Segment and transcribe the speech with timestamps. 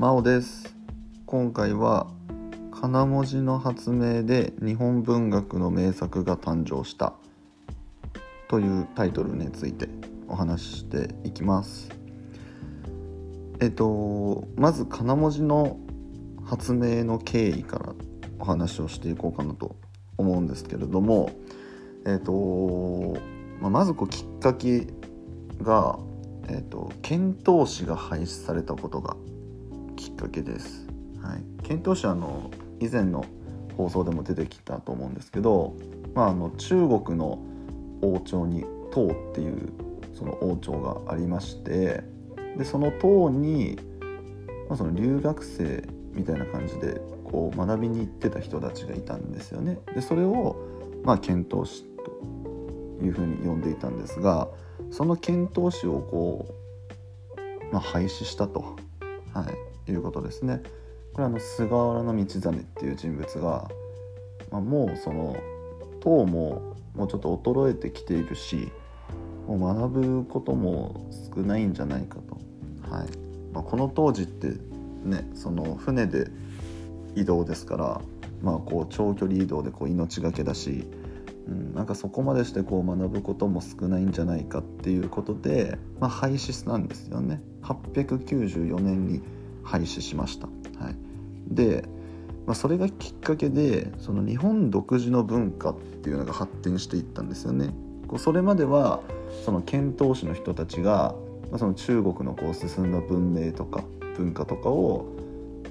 [0.00, 0.74] 真央です。
[1.26, 2.06] 今回は
[2.72, 7.12] 金文字の発明で日本文学の名作が誕生した。
[8.48, 9.90] というタイトルについて
[10.26, 11.90] お話ししていきます。
[13.60, 15.76] えっとまず金文字の
[16.46, 17.92] 発明の経緯から
[18.38, 19.76] お話をしていこうかなと
[20.16, 21.30] 思うんですけれども。
[22.06, 23.18] えっと
[23.60, 24.86] ま、まずこうきっかけ
[25.60, 25.98] が、
[26.48, 29.14] えーと、遣唐使が廃止されたことが
[30.20, 30.86] かけです。
[31.22, 33.24] はい、遣唐使あの以前の
[33.76, 35.74] 放送でも出てきたと思うんですけど、
[36.14, 37.38] まあ、あの中国の
[38.02, 39.72] 王朝に唐っていう
[40.14, 42.02] その王朝がありまして
[42.56, 43.78] でその唐に、
[44.68, 49.78] まあ、その留学生みたいな感じでこう学びに行ってた人たちがいたんですよね。
[49.94, 50.56] でそれを、
[51.04, 51.84] まあ、遣唐使
[52.98, 54.48] というふうに呼んでいたんですが
[54.90, 56.54] その遣唐使をこ
[57.70, 58.76] う、まあ、廃止したと、
[59.32, 60.62] はい、いうことですね。
[61.12, 63.68] これあの菅原道真っていう人物が、
[64.50, 65.36] まあ、もうその
[66.00, 68.72] 唐ももうちょっと衰えてきているし
[69.46, 73.08] もう学ぶことも少ないんじゃないかと、はい。
[73.52, 74.52] まあ、この当時って
[75.04, 76.28] ねその船で
[77.16, 78.00] 移動ですから、
[78.42, 80.86] まあ、こう長距離移動でこう命がけだし
[81.50, 87.40] うん、なんかそこまでしてこう学ぶことも少ないんじゃないかっていうことで、まあ、廃止なんですよね。
[87.62, 89.20] 894年に
[89.70, 90.96] 廃止しました、はい、
[91.48, 91.84] で、
[92.46, 97.72] まあ、それがきっかけでその日本独自の文化っていうのが発展していったんですよね。
[98.08, 99.00] こうそれまでは
[99.44, 101.14] その遣唐使の人たちが、
[101.50, 103.84] まあ、その中国のこう進んだ文明とか
[104.16, 105.06] 文化とかを、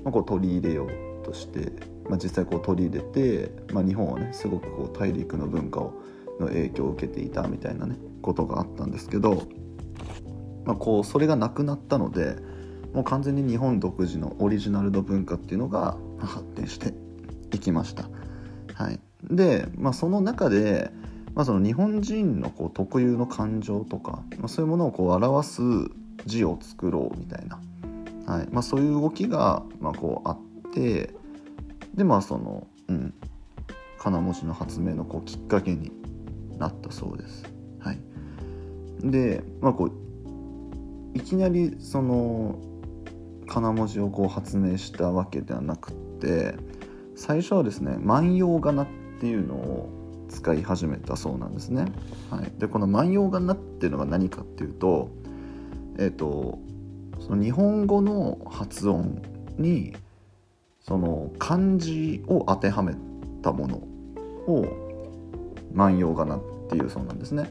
[0.04, 1.74] まあ、こう取り入れようとして
[2.10, 5.94] まあ、実際こう取り入れて、まあ、日本はねすごくこう大陸の文化を
[6.40, 9.44] の影響を受けていたみたいなねことがあったんですけど、
[10.66, 12.38] まあ、こうそれがなくなったので
[12.94, 16.94] もう完全に日本独自のオリジナルの文化っていうのが発展して
[17.52, 18.10] いきました。
[18.74, 20.92] はい、で、まあ、その中で、
[21.36, 25.62] まあ、その日本人のこう特有の感情とか、まあ、そういうものをこう表す
[26.26, 27.60] 字を作ろうみたいな、
[28.26, 28.48] はい。
[28.52, 31.14] まあ、そういう動きがまあこうあって
[31.96, 33.14] でまあそのうん。
[34.00, 35.92] 金文字の発明のこうきっかけに
[36.58, 37.44] なったそうです。
[37.80, 38.00] はい、
[39.04, 42.58] でまあこういきなりその
[43.50, 46.56] 金文字をこう発明したわけではなくって
[47.16, 48.88] 最初はですね万葉仮名っ
[49.20, 49.90] ていうのを
[50.30, 51.86] 使い始めたそうなんですね。
[52.30, 55.10] はい、でこの万葉仮名っていうのが何かっていうと
[55.98, 56.60] えっ、ー、と
[57.20, 59.22] その日本語の発音
[59.58, 59.94] に
[60.82, 62.94] その漢字を当てはめ
[63.42, 64.66] たものを
[65.74, 67.50] 万葉仮名っていうそうなんですね。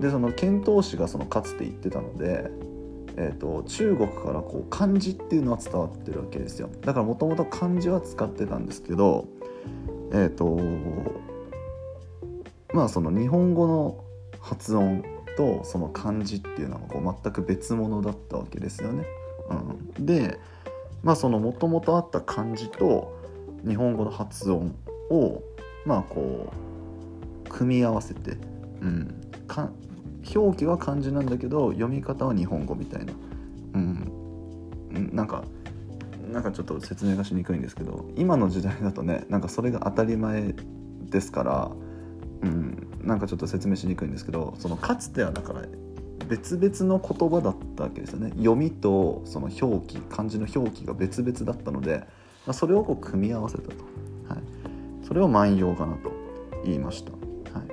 [0.00, 2.50] でその遣唐使がそのかつて言ってたので、
[3.16, 6.68] えーと、中国からこう漢字っていうのは伝わってるわけですよ。
[6.82, 9.26] だからもともと漢字は使ってたんですけど
[10.12, 10.58] えっ、ー、と
[12.72, 14.04] まあその日本語の
[14.40, 15.02] 発音
[15.36, 19.04] とその漢字っていうのはこう全く別物だったわけですよね。
[19.98, 20.38] うん、で
[21.02, 23.16] まあそのもともとあった漢字と
[23.66, 24.74] 日本語の発音
[25.10, 25.42] を
[25.84, 26.52] まあこ
[27.46, 28.36] う組み合わせて、
[28.80, 29.70] うん、か
[30.34, 33.12] 表記は漢字なんだけど読み方は日本語みたいな、
[33.74, 35.44] うん、なんか
[36.32, 40.54] なんかちょっと説明がしにくいんですけど今の時代だとねなんかそれが当たり前
[41.10, 41.70] ですから、
[42.42, 45.62] うん、なんかちょっと説明しにくいんですけどそのかつてはだから
[46.28, 48.30] 別々の言葉だったわけですよね。
[48.36, 52.00] 読みとその表記漢字の表記が別々だったので、
[52.46, 53.70] まあ、それをこう組み合わせたと、
[54.28, 56.12] はい、それを万葉仮名と
[56.66, 57.68] 言いました、はい、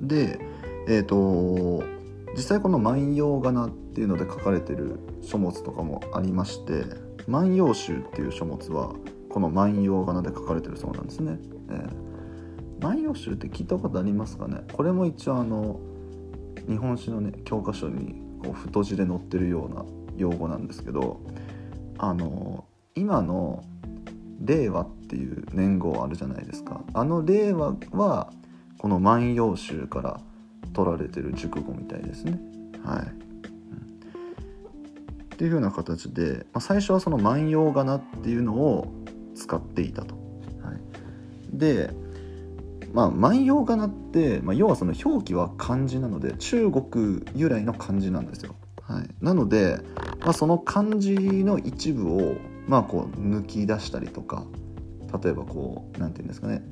[0.00, 0.40] で
[0.88, 1.84] えっ、ー、と
[2.36, 6.84] 実際この「万葉仮名」っていうので書かれてる書物とかもありまして
[7.28, 8.92] 「万葉集」っていう書物は
[9.30, 11.38] この「万葉仮名」で書かれてるそうなんですね。
[11.70, 14.62] えー、万葉集って聞いたことありますかね？
[14.72, 15.80] これも一応あの
[16.68, 19.84] 日本史のね教科書にこう太字で載ってるような
[20.16, 21.20] 用語なんですけど
[21.98, 22.64] あの
[22.94, 23.64] 今の
[24.40, 28.30] 令和っていう年号あるじゃないですかあの令和は
[28.78, 30.20] この「万葉集」から
[30.74, 32.38] 取られてる熟語みたいですね。
[32.84, 33.08] はい、うん、っ
[35.36, 38.92] ていうふうな形で、まあ、最初はその「万葉仮名」っていうのを
[39.34, 40.14] 使っていたと、
[40.62, 40.80] はい、
[41.56, 41.94] で
[42.94, 48.54] まあ、万葉仮名って、まあ、要はその表記は漢字なので中国由来の漢字なんですよ。
[48.82, 49.80] はい、なので、
[50.20, 52.36] まあ、その漢字の一部を、
[52.68, 54.44] まあ、こう抜き出したりとか
[55.22, 56.62] 例えばこう何て言うんですかね。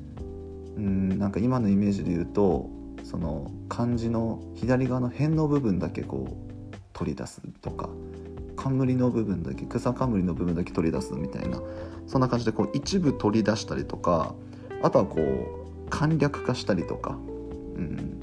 [0.77, 2.69] うんなんか今のイメージで言うと
[3.03, 7.89] その漢字の左側の辺の部分だけこう取り出すとか
[8.55, 11.59] 冠の部分だけ草冠の部分だけ取り出すみたいな
[12.07, 14.33] そんな感じでこう一部取り出したりとか
[14.81, 17.13] あとはこう簡略化したりとか、う
[17.81, 18.19] ん、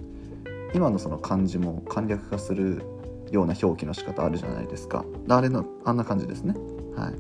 [0.75, 2.82] 今のその漢字も簡略化する
[3.31, 5.05] ような表記の仕方あるじゃないですか。
[5.29, 6.55] あれのあんな感じですね。
[6.97, 7.15] はい。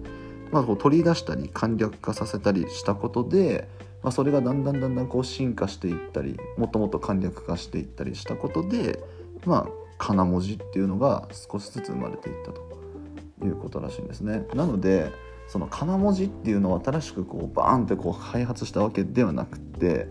[0.50, 3.68] まあ、こう取り出したり簡略化させたりしたことで、
[4.02, 8.98] まあ、それがだんだんだんだんこう進化していったりもっともっと簡略化していったりしたことで
[9.44, 14.46] まあかな文字っていうのが少しずつ生まれていったということらしいんですね。
[14.54, 15.12] なので
[15.46, 20.06] そのかな文字っていうのを新しくこうバーンってこう開発したわけではなくて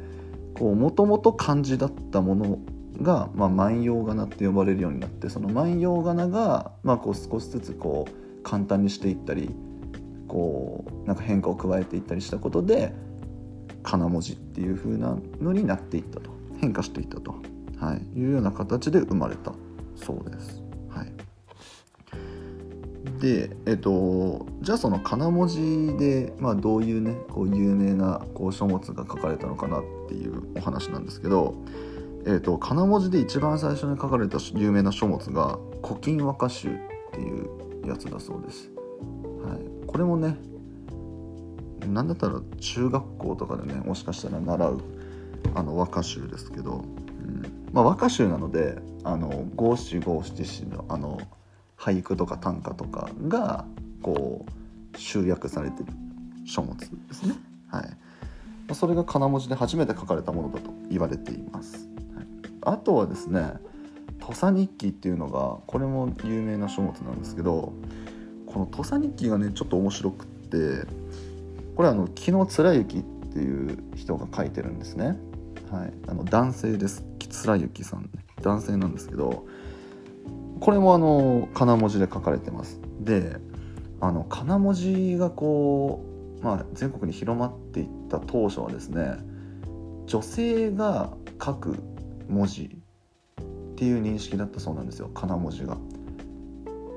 [0.60, 2.60] もともと漢字だったもの
[3.02, 9.56] が、まあ、万葉仮名って呼ばれるようになってその万葉仮名が、まあ、こう少しずつこう簡単にしていったり
[10.30, 12.94] こうなんか変化を加えていったりしたことで
[13.84, 16.40] かな文字っていう風なのになっていったと。
[16.60, 17.36] 変化していったと、
[17.80, 19.54] はい、いうような形で生まれた。
[19.96, 20.62] そうです。
[20.90, 21.12] はい、
[23.22, 31.56] でえっとじゃあそのかな文字で、まあ、どういうねこう有名なこう書物が書かれたのかなっていうお話なんですけど
[32.26, 36.72] えーと、かな文字で一番最初に書かれた有名な書物が「古今和歌集」っ
[37.14, 38.70] ていうやつだそうです。
[39.90, 40.36] これもね
[41.88, 44.82] 何だったら中学校とかでねもしかしたら習う
[45.56, 51.20] あの和歌集ですけど、うんまあ、和歌集なのであの五七五七七のあの
[51.76, 53.66] 俳句とか短歌とかが
[54.04, 54.46] こ
[54.94, 55.92] う集約されてる
[56.46, 57.36] 書物ですね。
[57.70, 61.88] はい、それがかな文字で初めて書かれたものだと言われています。
[62.62, 63.54] あとはですね
[64.20, 67.74] 土佐日記っていうのがこれも有名な書物なんですけど
[68.54, 70.88] この土佐日記がねちょっと面白くって
[71.76, 75.18] これあの木野貫之っていう人が書いてるんですね。
[75.72, 77.06] はい、あの男性です。
[77.20, 78.10] 貫之さん
[78.42, 79.46] 男性なんですけど
[80.60, 82.80] これもあの金文字で書かれてます。
[83.00, 83.38] で
[84.02, 86.04] あの金文字がこ
[86.42, 89.18] う、まあ、全国に広まっていった当初はですね
[90.06, 91.14] 女性が
[91.44, 91.78] 書く
[92.28, 95.08] 文字っていう認識だったそうなんですよ。
[95.10, 95.78] かな文字が。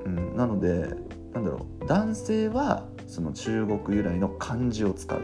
[0.05, 0.95] うん、なので
[1.33, 1.85] なんだろう。
[1.85, 5.21] 男性はその中国由来の漢字を使う。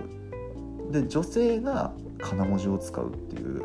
[0.91, 3.61] で女性がかな文字を使うっていう。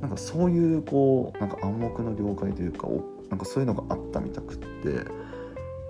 [0.00, 2.88] なんかそういうこうなんか暗黙の了解というか
[3.30, 5.04] なんかそういうのがあったみたくって。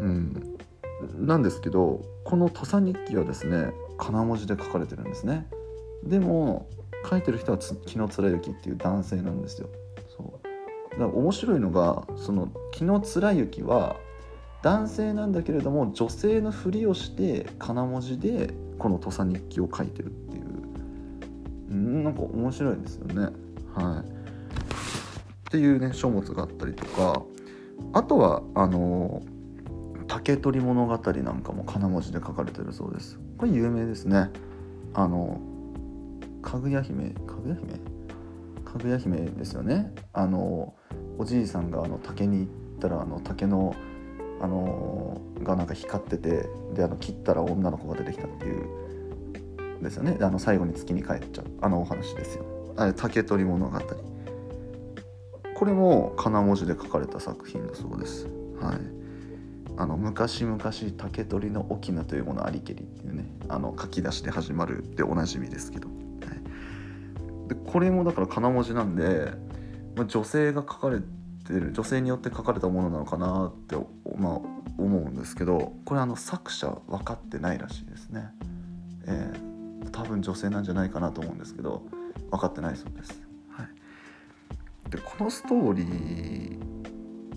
[0.00, 0.56] うん。
[1.18, 5.46] なんですけどこの土佐日記はですねかな文字で書かれてるんですね。
[6.04, 6.68] でも
[7.08, 9.68] 書いてる人は紀貫之っていう男性なんですよ。
[10.16, 10.48] そう。
[10.92, 13.96] だから面白いのがその紀貫之は
[14.62, 22.02] 男性なんだけれども女性のふりをしてかな文字でこの土佐日記を書いてるっていう。
[22.02, 23.30] なんか面白いですよね。
[23.74, 24.08] はい。
[24.08, 27.22] っていうね書物があったりとか。
[27.94, 29.22] あとはあの
[30.06, 33.18] 竹取物語なんかもかな文字で書かれてるそうです。
[33.38, 34.30] これ有名ですね。
[34.94, 35.40] あの
[36.42, 37.72] かぐや姫かぐや姫？
[38.64, 39.92] かぐや姫ですよね。
[40.12, 40.74] あの
[41.18, 43.74] おじいさんがあの竹に行ったらあの竹の
[44.42, 48.66] あのがなんか光っててであの切ったら女の子が出てきたっていう
[49.80, 50.18] ですよね。
[50.20, 51.46] あの最後に月に帰っちゃう。
[51.60, 52.44] あのお話ですよ。
[52.76, 53.80] あれ竹取物語。
[55.54, 58.26] これもかな文字で書かれた作品だそうです。
[58.60, 58.76] はい。
[59.76, 60.58] あの昔々
[60.96, 65.88] 竹取の翁というものありけりっていうねあの書き出しで始まるでおなじみですけど。
[67.48, 69.32] でこれもだから金文字なんで、
[69.96, 71.04] まあ、女性が書かれて
[71.48, 73.76] る女性によって書かれたものなのかなって、
[74.16, 74.40] まあ、
[74.78, 78.28] 思うんですけどこれあの作者分かってないらしいですね、
[79.06, 81.82] えー、多分女性なんじゃないかなと思うんですけど
[82.30, 83.20] 分かってないそうです、
[83.50, 86.58] はい、でこのストーリー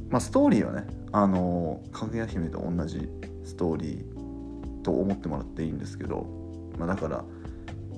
[0.09, 3.09] まあストーリーはねあのかぐや姫と同じ
[3.43, 6.27] ストーリーと思ってもらっていいんですけど、
[6.77, 7.23] まあ、だから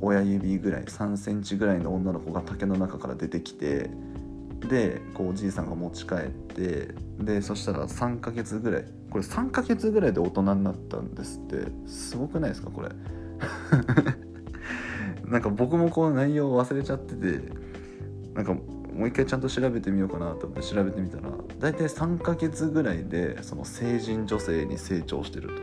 [0.02, 3.90] 親指ぐらい3センチぐらいの女の子が竹の中から出てきて
[4.60, 11.68] でこうおじいさんが持ち帰ってでそしたら3ヶ月ぐらいこれ3ヶ月ぐらいで大人になったんですって。
[11.88, 12.90] すごくないですかこれ？
[15.30, 17.42] なんか僕もこの内容を忘れちゃってて
[18.34, 18.62] なんかも
[19.06, 25.54] う一回ちゃんと調べてみようかなと思って調べてみたら大体3ヶ月ぐらいでその成人女性に成長してると、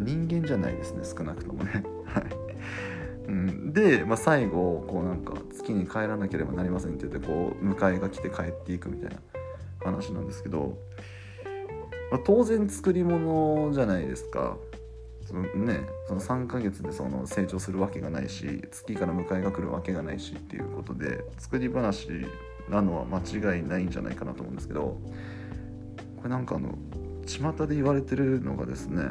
[0.00, 1.82] 人間じゃないですね少なくともね。
[2.04, 2.47] はい。
[3.28, 9.16] うん、で、まあ、最後こうなんか月に帰らなければなりませんって言ってこう迎えが来て帰っていくみたいな
[9.80, 10.78] 話なんですけど、
[12.10, 14.56] まあ、当然作り物じゃないですか。
[15.26, 22.08] そのね、その3ヶ月でその成長するわけがないし月から迎えが来るわけがないしっていうことで作り話
[22.70, 24.98] なのは間違いないんじゃないかなと思うんですけど
[26.16, 26.78] これなんかあの
[27.26, 29.02] 巷で言われてるのがですね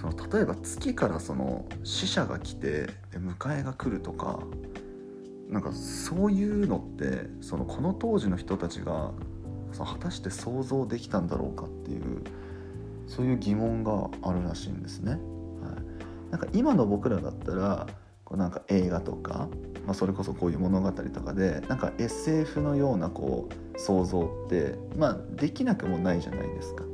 [0.00, 4.38] その例えば月からその死者が来てで迎えが来るとか
[5.48, 9.10] なんかそういうのってそのこの当時の人たちが
[9.72, 12.22] その果たして想像できたんだろうかっていう
[13.08, 15.12] そういう疑問があるらしいんですね。
[15.12, 15.20] はい、
[16.30, 17.86] なんか今の僕らだったら
[18.24, 19.48] こうなんか映画とか、
[19.84, 26.84] まあ、それこそこういう物語とかでなんか SF のようなこう想像って、まあ、できなくもないじゃないですか。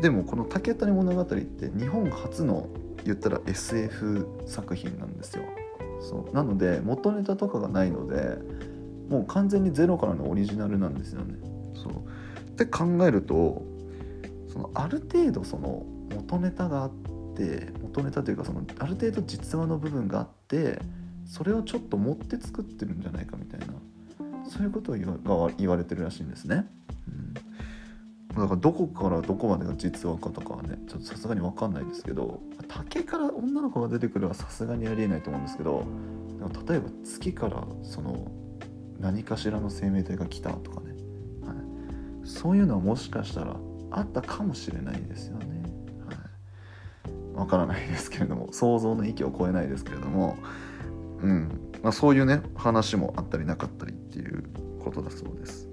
[0.00, 2.68] でもこの「竹谷物語」って日本初の
[3.04, 5.42] 言ったら SF 作品なんですよ。
[6.00, 8.38] そうなので元ネタとかがないので
[9.08, 11.34] もう完全にゼロからのオリジナルなんですよね。
[11.74, 11.92] そう
[12.48, 13.62] って考えると
[14.48, 15.84] そのある程度その
[16.14, 16.90] 元ネタがあっ
[17.34, 20.80] て元ネタというかそのある程度実話の部分があって
[21.26, 23.66] それをちょっと持って作ってるんじゃないかみたいな
[24.48, 26.66] そういうことを言われてるらしいんですね。
[28.36, 35.84] だからどこからどこまでが実話かとかはねちょっとさすがに分かんないですけど竹から女の子が出てくるはさすがにありえないと思うんですけど
[36.38, 38.30] でも例えば月からその
[39.00, 40.90] 何かしらの生命体が来たとかね、
[41.46, 43.56] はい、そういうのはもしかしたら
[43.90, 45.46] あったかもしれないですよね。
[47.34, 50.36] わ、はい、からないですけれども想像の域を超えないですけれども、
[51.22, 51.70] うん。
[51.82, 54.44] まあ、そういうね話もあったりなかったりっていう
[54.82, 55.68] ことだそうです。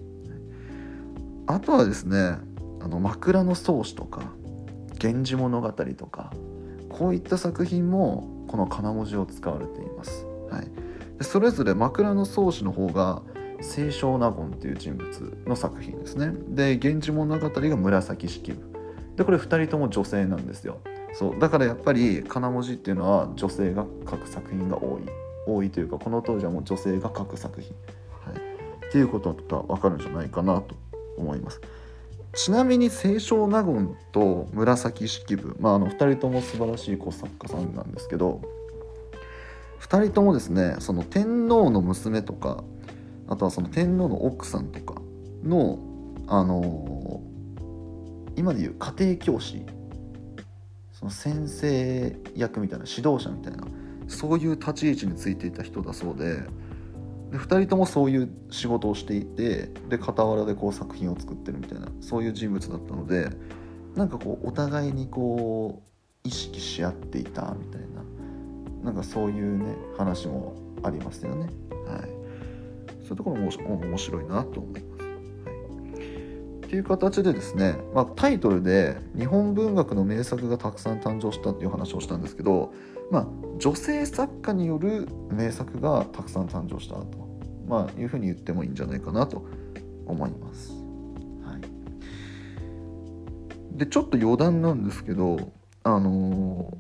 [1.47, 2.37] あとはですね
[2.83, 4.21] あの枕草子とか
[5.01, 6.33] 「源氏物語」とか
[6.89, 10.27] こういった作品もこの金文字を使われています。
[10.51, 10.67] はい、
[11.17, 13.21] でそれぞれ枕草子の方が
[13.61, 16.33] 清少納言っていう人物の作品ですね。
[16.49, 18.57] で「源氏物語」が紫式部
[19.15, 20.79] でこれ2人とも女性なんですよ。
[21.13, 25.03] そうだからやっぱり金文字っていうのは女性が書く作品が多い
[25.47, 27.73] 多いというかこの当時はもう女性が書く作品、
[28.25, 30.75] はい、っていうことが分かるんじゃないかなと
[31.17, 31.61] 思います。
[32.35, 38.41] ちなみに清少納言と紫式部、まあ、あの2人とも素晴らしい作家さんなんですけど
[39.81, 42.63] 2人ともですねその天皇の娘とか
[43.27, 44.99] あとはその天皇の奥さんとか
[45.43, 45.77] の
[46.27, 49.63] あのー、今でいう家庭教師
[50.93, 53.67] その先生役みたいな指導者みたいな
[54.07, 56.41] そういう立ち位置についていた人だそうで。
[57.33, 63.29] で2人ともそういう仕事をしていてで傍らでこう作品を作ってるみたいなそういう人物だったので
[63.95, 65.81] なんかこうお互いにこ
[66.23, 68.03] う意識し合っていたみたいな
[68.83, 71.47] なんかそういうね話もありますよね。
[71.87, 72.01] はい、
[73.01, 75.03] そういうところも面白いなと思います。
[75.03, 75.09] は
[76.61, 82.73] い、っていう形でですね、まあ、タイトルで日本文学の名作がたくさん誕生したっていう話をしたんですけど、
[83.09, 87.22] まあ、女性作家による名作がたくさん誕生したと
[87.73, 89.47] まあ、いうふうに言ってもいいんじゃないかなと
[90.05, 90.73] 思います。
[91.43, 91.61] はい、
[93.79, 95.51] でちょっと余談なんですけど、
[95.81, 96.77] あの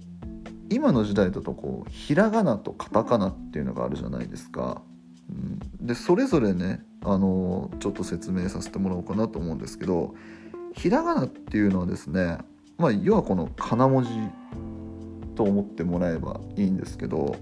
[0.69, 4.83] ー、今の時代だとこうひらがなとカタカナっていうのがあるじゃないですか。
[5.31, 10.13] うん、でそれぞれね、あのー、ちょっと説明させてもらおうかなと思うんですけど
[10.73, 12.37] ひらがなっていうのはですね、
[12.77, 14.09] まあ、要はこのかな文字
[15.33, 17.35] と思ってもらえばいいんですけど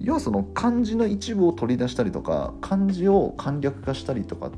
[0.00, 4.50] 要はその漢字の一部を取り出したりとか漢字を簡略化したりとかっ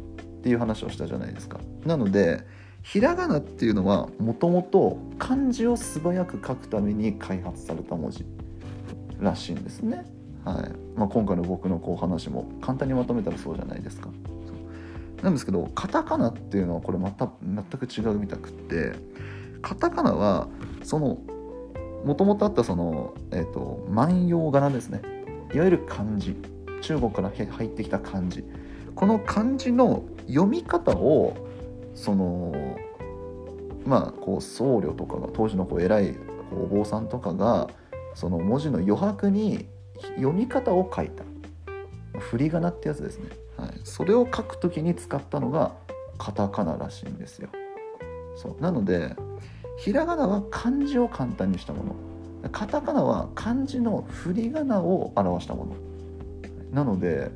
[0.42, 1.60] ていう話をしたじゃないですか。
[1.84, 2.42] なので
[2.82, 8.24] ひらがなっていうのはもともと漢字を素早く書くために開発された文字
[9.18, 10.04] らしいんですね。
[10.44, 14.08] はいまあ、今回の僕のこう話も簡単にまとめたらそうじゃないですか。
[15.22, 18.92] なんですけどカタカナっていうのはこれまた全く違うみたくって
[19.62, 20.46] カタカナは
[20.84, 21.18] その
[22.04, 25.15] もともとあったその、えーと万葉仮名ですね
[25.54, 26.36] いわゆる漢字
[26.82, 28.44] 中国から入ってきた漢字。
[28.94, 31.36] この漢字の読み方を
[31.94, 32.54] その
[33.84, 36.16] まあこう僧侶とかが当時のこう偉い
[36.52, 37.68] お坊さんとかが
[38.14, 39.68] その文字の余白に
[40.16, 41.24] 読み方を書いた。
[42.18, 45.74] 振り仮名ってやつですね、はい、それを書く時に使ったのが
[46.16, 47.50] カタカナらしいんですよ。
[48.36, 48.62] そう。
[48.62, 49.14] なので
[49.76, 51.94] ひらがなは漢字を簡単にしたもの。
[52.50, 55.76] カタカナは漢字の振り仮名を表したもの。
[56.72, 57.30] なので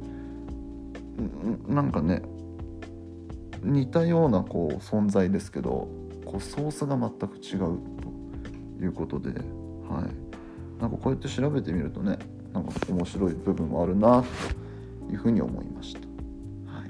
[1.68, 2.22] なんかね
[3.62, 5.88] 似たようなこう存在ですけど
[6.24, 7.78] こうソースが全く違う
[8.78, 9.40] ということで、はい、
[10.80, 12.18] なんかこうやって調べてみるとね
[12.52, 14.24] なんか面白い部分もあるな
[15.08, 16.00] というふうに思いました、
[16.72, 16.88] はい、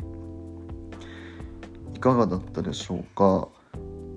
[1.96, 3.48] いかがだったでしょうか？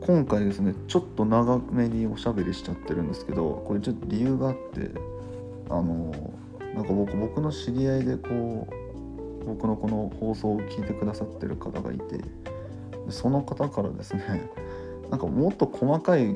[0.05, 4.91] 今回ですねちょっと長めにおしゃべりしちゃってるんですけどこれちょっと理由があって
[5.69, 6.13] あの
[6.75, 12.19] なんか僕僕の知り合いでこう僕のこの放送を聞いてくださってる方がいて
[13.09, 14.49] その方からですね
[15.09, 16.35] なんかもっと細かい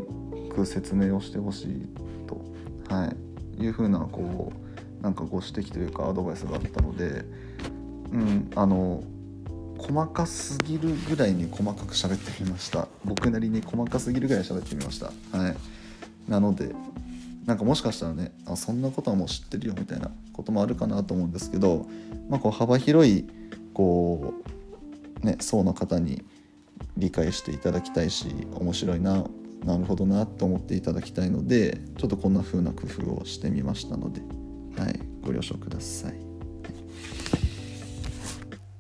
[0.50, 1.88] く説明をしてほしい
[2.26, 2.40] と、
[2.88, 3.14] は
[3.58, 4.54] い、いうふうなこ
[5.02, 7.26] うなんかご指摘というかアドバイスがあったので、
[8.14, 9.04] うん、あの
[9.78, 12.88] 細かすぎるぐらいに細かく喋ってみました。
[13.06, 15.12] 僕なりに細かすぎるぐらい喋ってみました。
[15.38, 15.58] はい。
[16.28, 16.74] なので
[17.46, 21.88] なんかもしかしたらねあそんなことはもう知ってるよみたいなこともあるかなと思うんですけど、
[22.30, 23.26] まあ、こう幅広い
[23.74, 24.34] こ
[25.24, 26.24] うね層の方に
[26.98, 29.24] 理解していただきたいし面白いな
[29.64, 34.22] なるほどなと思っていただきたいのでちょっとこんな風な工夫をしてみましたので、
[34.80, 36.27] はい、ご了承ください。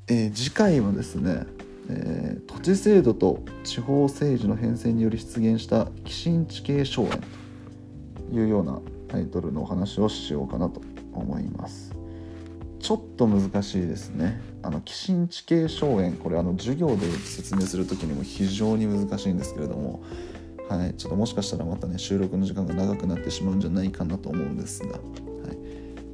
[0.09, 1.45] えー、次回はですね、
[1.89, 7.21] えー、土地制度と地方政治の変遷により出現した寄進地形荘園
[8.29, 10.81] というようなタイトルのお話をしようかなと
[11.13, 11.93] 思います。
[12.79, 14.39] ちょっと難しいですね。
[14.63, 20.03] あの寄進地形荘園これあの授業で説明する時にも非常に難しいんですけれども、
[20.69, 24.99] はい、ちょっともしかしたらまたね収録の時間が長くなってしまうんじゃないかなと思うんですが、はい、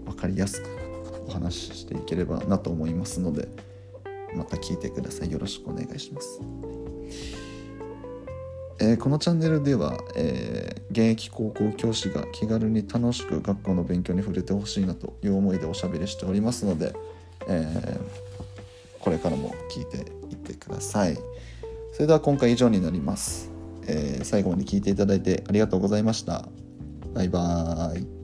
[0.05, 0.69] 分かりやすく
[1.27, 3.47] お話ししていければなと思いますので
[4.35, 6.41] また聞いてくださいよろしくお願いします。
[8.79, 16.93] えー、このチャンネルでは、えー、現役高校教師が気軽に楽しく学校の勉強に触れてほしいなという思いでおしゃべりしておりますので、
[17.47, 17.99] え、
[18.99, 19.97] これからも聞いて
[20.31, 21.17] いってください。
[21.93, 23.51] それでは今回以上になります。
[23.87, 26.47] え最後まで聞いていただいてありがとうございました。
[27.13, 28.22] バイバーイ。